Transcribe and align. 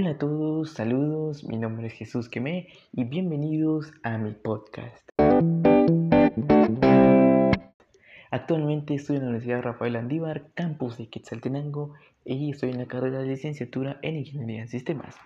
Hola 0.00 0.10
a 0.10 0.18
todos, 0.18 0.74
saludos, 0.74 1.42
mi 1.42 1.58
nombre 1.58 1.88
es 1.88 1.92
Jesús 1.92 2.28
Quemé 2.28 2.68
y 2.92 3.02
bienvenidos 3.02 3.92
a 4.04 4.16
mi 4.16 4.30
podcast. 4.30 5.08
Actualmente 8.30 8.94
estoy 8.94 9.16
en 9.16 9.22
la 9.22 9.30
Universidad 9.30 9.62
Rafael 9.62 9.96
Andívar, 9.96 10.52
campus 10.54 10.98
de 10.98 11.08
Quetzaltenango, 11.08 11.94
y 12.24 12.52
estoy 12.52 12.70
en 12.70 12.78
la 12.78 12.86
carrera 12.86 13.18
de 13.18 13.26
licenciatura 13.26 13.98
en 14.02 14.18
Ingeniería 14.18 14.62
en 14.62 14.68
Sistemas. 14.68 15.16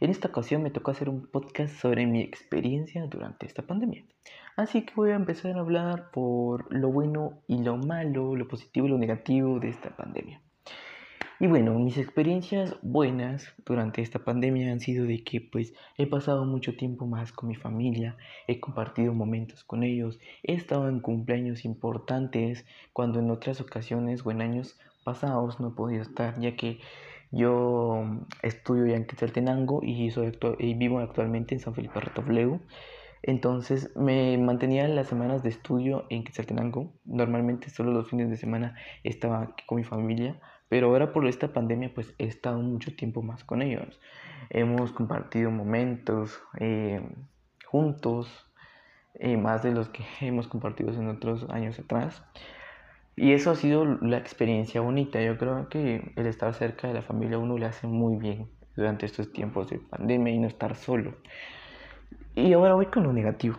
En 0.00 0.08
esta 0.08 0.28
ocasión 0.28 0.62
me 0.62 0.70
tocó 0.70 0.92
hacer 0.92 1.10
un 1.10 1.26
podcast 1.26 1.74
sobre 1.76 2.06
mi 2.06 2.22
experiencia 2.22 3.04
durante 3.04 3.44
esta 3.44 3.66
pandemia. 3.66 4.02
Así 4.56 4.86
que 4.86 4.94
voy 4.94 5.10
a 5.10 5.16
empezar 5.16 5.58
a 5.58 5.60
hablar 5.60 6.10
por 6.10 6.74
lo 6.74 6.90
bueno 6.90 7.42
y 7.48 7.62
lo 7.62 7.76
malo, 7.76 8.34
lo 8.34 8.48
positivo 8.48 8.86
y 8.86 8.90
lo 8.92 8.96
negativo 8.96 9.60
de 9.60 9.68
esta 9.68 9.94
pandemia. 9.94 10.40
Y 11.42 11.48
bueno, 11.48 11.76
mis 11.76 11.98
experiencias 11.98 12.76
buenas 12.82 13.52
durante 13.66 14.00
esta 14.00 14.20
pandemia 14.20 14.70
han 14.70 14.78
sido 14.78 15.06
de 15.06 15.24
que 15.24 15.40
pues 15.40 15.74
he 15.98 16.06
pasado 16.06 16.44
mucho 16.44 16.76
tiempo 16.76 17.04
más 17.04 17.32
con 17.32 17.48
mi 17.48 17.56
familia, 17.56 18.16
he 18.46 18.60
compartido 18.60 19.12
momentos 19.12 19.64
con 19.64 19.82
ellos, 19.82 20.20
he 20.44 20.52
estado 20.52 20.88
en 20.88 21.00
cumpleaños 21.00 21.64
importantes 21.64 22.64
cuando 22.92 23.18
en 23.18 23.28
otras 23.28 23.60
ocasiones 23.60 24.24
o 24.24 24.30
en 24.30 24.40
años 24.40 24.78
pasados 25.02 25.58
no 25.58 25.70
he 25.70 25.72
podido 25.72 26.02
estar, 26.02 26.38
ya 26.38 26.54
que 26.54 26.78
yo 27.32 28.04
estudio 28.42 28.86
ya 28.86 28.94
en 28.94 29.06
Quetzaltenango 29.06 29.80
y, 29.82 30.12
soy 30.12 30.38
y 30.60 30.74
vivo 30.74 31.00
actualmente 31.00 31.56
en 31.56 31.60
San 31.60 31.74
Felipe 31.74 31.98
Retobleu. 31.98 32.60
Entonces 33.24 33.90
me 33.96 34.38
mantenía 34.38 34.86
las 34.86 35.08
semanas 35.08 35.42
de 35.42 35.48
estudio 35.48 36.06
en 36.08 36.22
Quetzaltenango. 36.22 36.92
Normalmente 37.04 37.68
solo 37.68 37.90
los 37.90 38.08
fines 38.08 38.30
de 38.30 38.36
semana 38.36 38.76
estaba 39.02 39.56
con 39.66 39.78
mi 39.78 39.84
familia 39.84 40.40
pero 40.72 40.86
ahora 40.86 41.12
por 41.12 41.26
esta 41.26 41.52
pandemia 41.52 41.92
pues 41.94 42.14
he 42.16 42.24
estado 42.24 42.58
mucho 42.58 42.96
tiempo 42.96 43.20
más 43.20 43.44
con 43.44 43.60
ellos. 43.60 44.00
Hemos 44.48 44.90
compartido 44.90 45.50
momentos 45.50 46.40
eh, 46.58 47.06
juntos, 47.66 48.46
eh, 49.16 49.36
más 49.36 49.62
de 49.62 49.72
los 49.72 49.90
que 49.90 50.02
hemos 50.22 50.48
compartido 50.48 50.90
en 50.94 51.08
otros 51.08 51.44
años 51.50 51.78
atrás. 51.78 52.24
Y 53.16 53.32
eso 53.32 53.50
ha 53.50 53.54
sido 53.54 53.84
la 53.84 54.16
experiencia 54.16 54.80
bonita. 54.80 55.20
Yo 55.20 55.36
creo 55.36 55.68
que 55.68 56.10
el 56.16 56.24
estar 56.24 56.54
cerca 56.54 56.88
de 56.88 56.94
la 56.94 57.02
familia 57.02 57.36
uno 57.36 57.58
le 57.58 57.66
hace 57.66 57.86
muy 57.86 58.16
bien 58.16 58.48
durante 58.74 59.04
estos 59.04 59.30
tiempos 59.30 59.68
de 59.68 59.78
pandemia 59.78 60.32
y 60.32 60.38
no 60.38 60.46
estar 60.46 60.74
solo. 60.74 61.16
Y 62.34 62.50
ahora 62.54 62.72
voy 62.72 62.86
con 62.86 63.02
lo 63.02 63.12
negativo. 63.12 63.58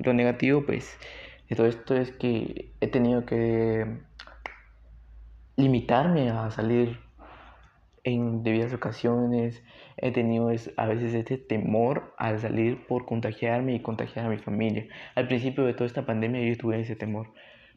Lo 0.00 0.12
negativo 0.12 0.66
pues 0.66 0.98
y 1.48 1.54
todo 1.54 1.66
esto 1.66 1.94
es 1.94 2.12
que 2.12 2.72
he 2.80 2.88
tenido 2.88 3.24
que 3.24 3.86
limitarme 5.56 6.30
a 6.30 6.50
salir 6.50 6.98
en 8.04 8.42
debidas 8.42 8.72
ocasiones. 8.74 9.62
He 9.96 10.12
tenido 10.12 10.50
a 10.76 10.86
veces 10.86 11.14
este 11.14 11.38
temor 11.38 12.14
al 12.18 12.38
salir 12.38 12.86
por 12.86 13.06
contagiarme 13.06 13.74
y 13.74 13.80
contagiar 13.80 14.26
a 14.26 14.28
mi 14.28 14.38
familia. 14.38 14.86
Al 15.14 15.26
principio 15.26 15.64
de 15.64 15.74
toda 15.74 15.86
esta 15.86 16.06
pandemia 16.06 16.46
yo 16.46 16.56
tuve 16.56 16.80
ese 16.80 16.96
temor. 16.96 17.32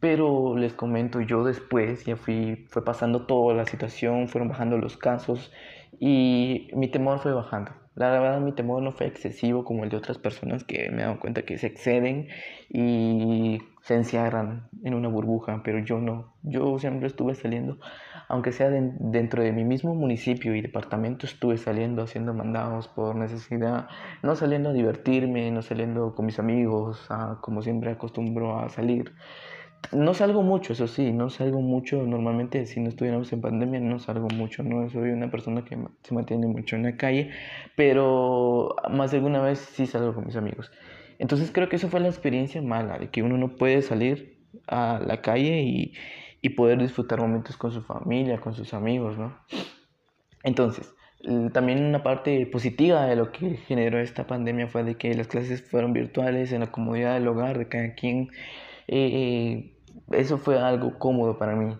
Pero 0.00 0.56
les 0.56 0.74
comento, 0.74 1.20
yo 1.22 1.44
después 1.44 2.04
ya 2.04 2.16
fui, 2.16 2.66
fue 2.68 2.84
pasando 2.84 3.26
toda 3.26 3.54
la 3.54 3.64
situación, 3.64 4.28
fueron 4.28 4.48
bajando 4.48 4.76
los 4.76 4.96
casos 4.98 5.52
y 5.98 6.68
mi 6.74 6.88
temor 6.88 7.20
fue 7.20 7.32
bajando. 7.32 7.83
La 7.94 8.10
verdad 8.10 8.40
mi 8.40 8.52
temor 8.52 8.82
no 8.82 8.90
fue 8.90 9.06
excesivo 9.06 9.64
como 9.64 9.84
el 9.84 9.90
de 9.90 9.96
otras 9.96 10.18
personas 10.18 10.64
que 10.64 10.90
me 10.90 11.02
he 11.02 11.04
dado 11.04 11.20
cuenta 11.20 11.42
que 11.42 11.58
se 11.58 11.68
exceden 11.68 12.26
y 12.68 13.60
se 13.82 13.94
encierran 13.94 14.68
en 14.82 14.94
una 14.94 15.08
burbuja, 15.08 15.62
pero 15.62 15.78
yo 15.78 15.98
no. 15.98 16.34
Yo 16.42 16.78
siempre 16.78 17.06
estuve 17.06 17.34
saliendo, 17.34 17.78
aunque 18.28 18.50
sea 18.50 18.70
dentro 18.70 19.44
de 19.44 19.52
mi 19.52 19.64
mismo 19.64 19.94
municipio 19.94 20.56
y 20.56 20.60
departamento, 20.60 21.26
estuve 21.26 21.56
saliendo 21.56 22.02
haciendo 22.02 22.34
mandados 22.34 22.88
por 22.88 23.14
necesidad, 23.14 23.86
no 24.22 24.34
saliendo 24.34 24.70
a 24.70 24.72
divertirme, 24.72 25.50
no 25.52 25.62
saliendo 25.62 26.14
con 26.16 26.26
mis 26.26 26.38
amigos, 26.40 27.08
como 27.42 27.62
siempre 27.62 27.90
acostumbro 27.90 28.58
a 28.58 28.70
salir. 28.70 29.14
No 29.92 30.14
salgo 30.14 30.42
mucho, 30.42 30.72
eso 30.72 30.86
sí, 30.86 31.12
no 31.12 31.30
salgo 31.30 31.60
mucho. 31.60 32.02
Normalmente, 32.02 32.66
si 32.66 32.80
no 32.80 32.88
estuviéramos 32.88 33.32
en 33.32 33.40
pandemia, 33.40 33.80
no 33.80 33.98
salgo 33.98 34.28
mucho. 34.28 34.62
No 34.62 34.88
soy 34.90 35.10
una 35.10 35.30
persona 35.30 35.64
que 35.64 35.78
se 36.02 36.14
mantiene 36.14 36.46
mucho 36.46 36.76
en 36.76 36.84
la 36.84 36.96
calle, 36.96 37.30
pero 37.76 38.74
más 38.90 39.10
de 39.10 39.18
alguna 39.18 39.40
vez 39.40 39.58
sí 39.58 39.86
salgo 39.86 40.14
con 40.14 40.26
mis 40.26 40.36
amigos. 40.36 40.72
Entonces, 41.18 41.50
creo 41.52 41.68
que 41.68 41.76
eso 41.76 41.88
fue 41.88 42.00
la 42.00 42.08
experiencia 42.08 42.60
mala, 42.62 42.98
de 42.98 43.10
que 43.10 43.22
uno 43.22 43.38
no 43.38 43.56
puede 43.56 43.82
salir 43.82 44.38
a 44.66 45.00
la 45.04 45.20
calle 45.20 45.62
y, 45.62 45.92
y 46.40 46.50
poder 46.50 46.80
disfrutar 46.80 47.20
momentos 47.20 47.56
con 47.56 47.72
su 47.72 47.82
familia, 47.82 48.40
con 48.40 48.54
sus 48.54 48.74
amigos, 48.74 49.16
¿no? 49.16 49.36
Entonces, 50.42 50.94
también 51.52 51.82
una 51.82 52.02
parte 52.02 52.44
positiva 52.46 53.06
de 53.06 53.16
lo 53.16 53.32
que 53.32 53.56
generó 53.56 53.98
esta 53.98 54.26
pandemia 54.26 54.68
fue 54.68 54.84
de 54.84 54.96
que 54.96 55.14
las 55.14 55.28
clases 55.28 55.62
fueron 55.62 55.92
virtuales 55.92 56.52
en 56.52 56.60
la 56.60 56.70
comodidad 56.70 57.14
del 57.14 57.28
hogar 57.28 57.58
de 57.58 57.68
cada 57.68 57.94
quien. 57.94 58.28
Eh, 58.88 59.74
eso 60.12 60.38
fue 60.38 60.58
algo 60.58 60.98
cómodo 60.98 61.38
para 61.38 61.56
mí. 61.56 61.76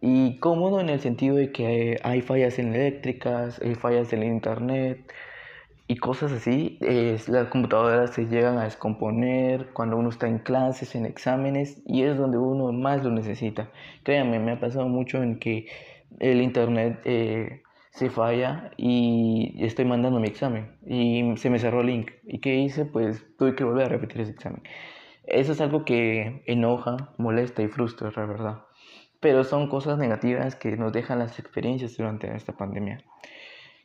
Y 0.00 0.38
cómodo 0.38 0.80
en 0.80 0.88
el 0.88 1.00
sentido 1.00 1.36
de 1.36 1.52
que 1.52 1.98
hay 2.02 2.22
fallas 2.22 2.58
en 2.58 2.74
eléctricas, 2.74 3.60
hay 3.62 3.74
fallas 3.74 4.12
en 4.12 4.22
el 4.22 4.28
internet 4.28 5.12
y 5.86 5.96
cosas 5.96 6.32
así. 6.32 6.78
las 7.28 7.48
computadoras 7.48 8.10
se 8.12 8.26
llegan 8.26 8.58
a 8.58 8.64
descomponer 8.64 9.68
cuando 9.72 9.96
uno 9.96 10.08
está 10.10 10.26
en 10.28 10.38
clases, 10.38 10.94
en 10.94 11.06
exámenes, 11.06 11.82
y 11.86 12.02
es 12.02 12.16
donde 12.16 12.38
uno 12.38 12.72
más 12.72 13.04
lo 13.04 13.10
necesita. 13.10 13.70
Créanme, 14.02 14.38
me 14.38 14.52
ha 14.52 14.60
pasado 14.60 14.88
mucho 14.88 15.22
en 15.22 15.38
que 15.38 15.66
el 16.20 16.42
internet 16.42 17.00
eh, 17.04 17.62
se 17.90 18.10
falla 18.10 18.70
y 18.76 19.54
estoy 19.60 19.84
mandando 19.84 20.18
mi 20.18 20.28
examen 20.28 20.72
y 20.86 21.36
se 21.36 21.50
me 21.50 21.58
cerró 21.58 21.82
el 21.82 21.88
link. 21.88 22.10
¿Y 22.24 22.38
qué 22.40 22.56
hice? 22.56 22.84
Pues 22.86 23.24
tuve 23.38 23.54
que 23.54 23.64
volver 23.64 23.86
a 23.86 23.88
repetir 23.88 24.22
ese 24.22 24.32
examen. 24.32 24.62
Eso 25.24 25.52
es 25.52 25.60
algo 25.60 25.84
que 25.84 26.42
enoja, 26.46 27.12
molesta 27.16 27.62
y 27.62 27.68
frustra, 27.68 28.10
la 28.14 28.26
verdad. 28.26 28.64
Pero 29.20 29.44
son 29.44 29.68
cosas 29.68 29.98
negativas 29.98 30.56
que 30.56 30.76
nos 30.76 30.92
dejan 30.92 31.20
las 31.20 31.38
experiencias 31.38 31.96
durante 31.96 32.34
esta 32.34 32.56
pandemia. 32.56 33.04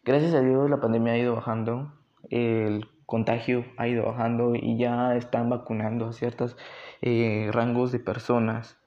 Gracias 0.03 0.33
a 0.33 0.41
Dios 0.41 0.69
la 0.69 0.79
pandemia 0.79 1.13
ha 1.13 1.17
ido 1.17 1.35
bajando, 1.35 1.93
el 2.29 2.87
contagio 3.05 3.65
ha 3.77 3.87
ido 3.87 4.05
bajando 4.05 4.55
y 4.55 4.77
ya 4.77 5.15
están 5.15 5.49
vacunando 5.49 6.07
a 6.07 6.13
ciertos 6.13 6.57
eh, 7.01 7.49
rangos 7.51 7.91
de 7.91 7.99
personas. 7.99 8.79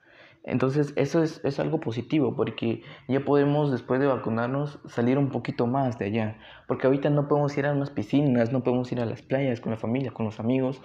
Entonces 0.43 0.95
eso 0.97 1.23
es, 1.23 1.45
es, 1.45 1.61
algo 1.61 1.81
positivo 1.81 2.35
porque 2.35 2.83
ya 3.07 3.21
podemos 3.21 3.71
después 3.71 4.01
de 4.01 4.07
vacunarnos 4.07 4.81
salir 4.87 5.19
un 5.19 5.29
poquito 5.29 5.67
más 5.67 5.99
de 5.99 6.07
allá. 6.07 6.39
Porque 6.67 6.87
ahorita 6.87 7.11
no 7.11 7.29
podemos 7.29 7.57
ir 7.59 7.67
a 7.67 7.73
unas 7.73 7.91
piscinas, 7.91 8.51
no 8.51 8.63
podemos 8.63 8.91
ir 8.91 9.01
a 9.01 9.07
las 9.07 9.23
playas 9.23 9.61
con 9.61 9.73
la 9.73 9.79
familia, 9.79 10.13
con 10.13 10.25
los 10.25 10.41
amigos, 10.41 10.81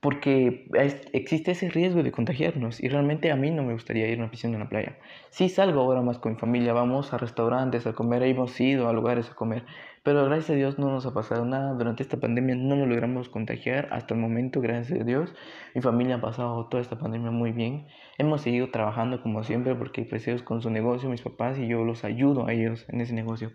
porque 0.00 0.68
existe 1.12 1.50
ese 1.52 1.70
riesgo 1.70 2.04
de 2.04 2.12
contagiarnos 2.12 2.80
y 2.80 2.88
realmente 2.88 3.32
a 3.32 3.36
mí 3.36 3.50
no 3.50 3.64
me 3.64 3.72
gustaría 3.72 4.06
ir 4.06 4.18
a 4.18 4.22
una 4.22 4.30
piscina 4.30 4.54
en 4.54 4.60
la 4.60 4.68
playa. 4.68 4.96
Sí 5.30 5.48
salgo 5.48 5.80
ahora 5.80 6.02
más 6.02 6.18
con 6.18 6.32
mi 6.32 6.38
familia, 6.38 6.72
vamos 6.72 7.12
a 7.12 7.18
restaurantes 7.18 7.86
a 7.86 7.94
comer, 7.94 8.22
hemos 8.22 8.60
ido 8.60 8.88
a 8.88 8.92
lugares 8.92 9.28
a 9.30 9.34
comer, 9.34 9.64
pero 10.04 10.24
gracias 10.24 10.50
a 10.50 10.54
Dios 10.54 10.78
no 10.78 10.90
nos 10.90 11.04
ha 11.04 11.12
pasado 11.12 11.44
nada. 11.44 11.74
Durante 11.74 12.04
esta 12.04 12.16
pandemia 12.18 12.54
no 12.54 12.76
nos 12.76 12.88
logramos 12.88 13.28
contagiar 13.28 13.88
hasta 13.90 14.14
el 14.14 14.20
momento, 14.20 14.60
gracias 14.60 15.00
a 15.00 15.04
Dios. 15.04 15.34
Mi 15.74 15.82
familia 15.82 16.16
ha 16.16 16.20
pasado 16.20 16.66
toda 16.68 16.80
esta 16.80 16.96
pandemia 16.96 17.32
muy 17.32 17.50
bien. 17.50 17.88
Hemos 18.18 18.42
seguido 18.42 18.70
trabajando 18.70 19.20
como 19.20 19.42
siempre 19.42 19.74
porque 19.74 20.02
pues 20.04 20.26
ellos 20.28 20.42
con 20.42 20.62
su 20.62 20.70
negocio, 20.70 21.10
mis 21.10 21.22
papás 21.22 21.58
y 21.58 21.66
yo 21.66 21.84
los 21.84 22.04
ayudo 22.04 22.46
a 22.46 22.52
ellos 22.52 22.86
en 22.88 23.00
ese 23.00 23.14
negocio. 23.14 23.50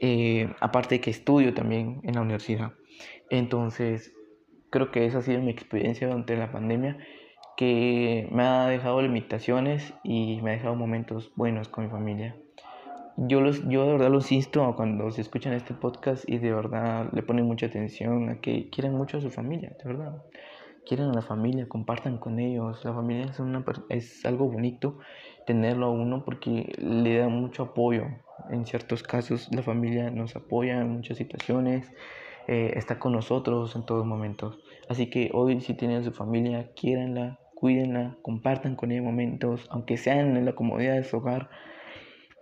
Eh, 0.00 0.52
aparte 0.60 0.96
de 0.96 1.00
que 1.00 1.10
estudio 1.10 1.54
también 1.54 2.00
en 2.02 2.16
la 2.16 2.22
universidad. 2.22 2.72
Entonces, 3.30 4.12
creo 4.72 4.90
que 4.90 5.04
esa 5.06 5.18
ha 5.18 5.22
sido 5.22 5.40
mi 5.40 5.50
experiencia 5.50 6.08
durante 6.08 6.34
la 6.36 6.50
pandemia, 6.50 6.96
que 7.56 8.26
me 8.32 8.42
ha 8.42 8.66
dejado 8.66 9.02
limitaciones 9.02 9.92
y 10.02 10.40
me 10.42 10.50
ha 10.50 10.54
dejado 10.54 10.74
momentos 10.74 11.30
buenos 11.36 11.68
con 11.68 11.84
mi 11.84 11.90
familia. 11.90 12.34
Yo, 13.18 13.42
los, 13.42 13.68
yo 13.68 13.84
de 13.84 13.92
verdad 13.92 14.10
los 14.10 14.32
insto 14.32 14.74
cuando 14.74 15.10
se 15.10 15.20
escuchan 15.20 15.52
este 15.52 15.74
podcast 15.74 16.26
y 16.26 16.38
de 16.38 16.52
verdad 16.52 17.10
le 17.12 17.22
ponen 17.22 17.44
mucha 17.44 17.66
atención 17.66 18.30
a 18.30 18.40
que 18.40 18.70
quieren 18.70 18.94
mucho 18.94 19.18
a 19.18 19.20
su 19.20 19.30
familia, 19.30 19.76
de 19.78 19.84
verdad. 19.84 20.22
Quieren 20.86 21.10
a 21.10 21.12
la 21.12 21.22
familia, 21.22 21.68
compartan 21.68 22.16
con 22.16 22.40
ellos. 22.40 22.82
La 22.84 22.94
familia 22.94 23.26
es, 23.26 23.38
una, 23.38 23.62
es 23.90 24.24
algo 24.24 24.50
bonito 24.50 24.98
tenerlo 25.46 25.86
a 25.86 25.90
uno 25.90 26.24
porque 26.24 26.72
le 26.78 27.18
da 27.18 27.28
mucho 27.28 27.64
apoyo. 27.64 28.06
En 28.50 28.64
ciertos 28.64 29.02
casos 29.02 29.48
la 29.54 29.62
familia 29.62 30.10
nos 30.10 30.34
apoya 30.34 30.80
en 30.80 30.88
muchas 30.88 31.18
situaciones 31.18 31.92
eh, 32.48 32.72
está 32.76 32.98
con 32.98 33.12
nosotros 33.12 33.74
en 33.76 33.84
todos 33.84 34.06
momentos. 34.06 34.58
Así 34.88 35.08
que 35.10 35.30
hoy 35.32 35.60
si 35.60 35.74
tienen 35.74 36.04
su 36.04 36.12
familia, 36.12 36.72
quiéranla, 36.74 37.38
cuídenla, 37.54 38.16
compartan 38.22 38.76
con 38.76 38.90
ella 38.90 39.02
momentos, 39.02 39.68
aunque 39.70 39.96
sean 39.96 40.36
en 40.36 40.44
la 40.44 40.54
comodidad 40.54 40.94
de 40.94 41.04
su 41.04 41.18
hogar, 41.18 41.48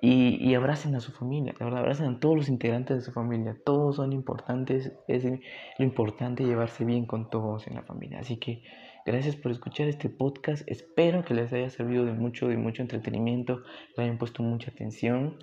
y, 0.02 0.37
y, 0.41 0.55
abracen 0.55 0.94
a 0.94 1.00
su 1.00 1.12
familia, 1.12 1.52
de 1.58 1.62
verdad, 1.62 1.81
abracen 1.81 2.06
a 2.06 2.20
todos 2.20 2.35
los 2.35 2.49
integrantes 2.49 2.97
de 2.97 3.02
su 3.02 3.12
familia, 3.12 3.55
todos 3.67 3.97
son 3.97 4.14
importantes, 4.14 4.94
es 5.08 5.25
lo 5.25 5.85
importante 5.85 6.43
llevarse 6.43 6.87
bien 6.87 7.05
con 7.05 7.29
todos 7.29 7.67
en 7.67 7.75
la 7.75 7.82
familia. 7.82 8.20
Así 8.20 8.38
que 8.38 8.62
gracias 9.05 9.37
por 9.37 9.53
escuchar 9.53 9.88
este 9.88 10.08
podcast, 10.08 10.62
espero 10.70 11.23
que 11.23 11.35
les 11.35 11.53
haya 11.53 11.69
servido 11.69 12.06
de 12.06 12.12
mucho, 12.12 12.49
de 12.49 12.56
mucho 12.56 12.81
entretenimiento, 12.81 13.62
que 13.94 14.00
hayan 14.00 14.17
puesto 14.17 14.43
mucha 14.43 14.70
atención. 14.70 15.37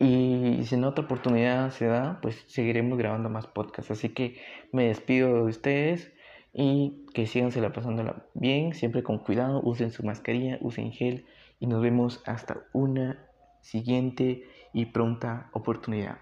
Y 0.00 0.64
si 0.64 0.76
en 0.76 0.84
otra 0.84 1.04
oportunidad 1.04 1.70
se 1.72 1.86
da, 1.86 2.20
pues 2.22 2.42
seguiremos 2.48 2.98
grabando 2.98 3.28
más 3.28 3.46
podcasts. 3.46 3.90
Así 3.90 4.08
que 4.08 4.40
me 4.72 4.88
despido 4.88 5.34
de 5.34 5.42
ustedes 5.42 6.10
y 6.54 7.06
que 7.12 7.26
sigan 7.26 7.52
la 7.54 7.72
pasándola 7.72 8.26
bien, 8.34 8.74
siempre 8.74 9.02
con 9.02 9.18
cuidado, 9.18 9.60
usen 9.62 9.92
su 9.92 10.02
mascarilla, 10.02 10.58
usen 10.62 10.92
gel 10.92 11.26
y 11.58 11.66
nos 11.66 11.82
vemos 11.82 12.22
hasta 12.24 12.64
una 12.72 13.28
siguiente 13.60 14.42
y 14.72 14.86
pronta 14.86 15.50
oportunidad. 15.52 16.18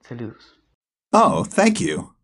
Saludos. 0.00 0.60
Oh, 1.12 1.44
thank 1.44 1.80
you. 1.80 2.15